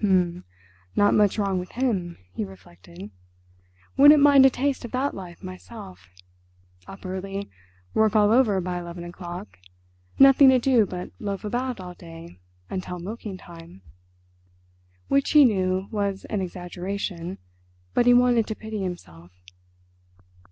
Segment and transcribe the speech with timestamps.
[0.00, 0.42] "H'm,
[0.96, 3.12] not much wrong with him," he reflected.
[3.96, 6.08] "Wouldn't mind a taste of that life myself.
[6.88, 7.48] Up early,
[7.94, 9.56] work all over by eleven o'clock,
[10.18, 13.82] nothing to do but loaf about all day until milking time."
[15.06, 17.38] Which he knew was an exaggeration,
[17.94, 19.30] but he wanted to pity himself.